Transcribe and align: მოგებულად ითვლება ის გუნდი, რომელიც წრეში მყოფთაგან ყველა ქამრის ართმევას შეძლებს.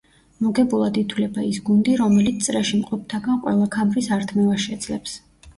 მოგებულად 0.43 0.95
ითვლება 1.01 1.43
ის 1.49 1.59
გუნდი, 1.67 1.93
რომელიც 2.01 2.41
წრეში 2.47 2.79
მყოფთაგან 2.81 3.39
ყველა 3.45 3.71
ქამრის 3.77 4.11
ართმევას 4.19 4.65
შეძლებს. 4.69 5.17